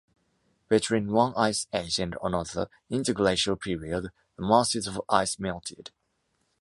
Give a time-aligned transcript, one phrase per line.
[0.67, 5.91] Between one ice age and another, interglacial period, the masses of ice melted.